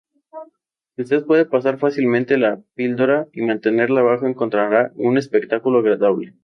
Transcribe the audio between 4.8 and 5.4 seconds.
un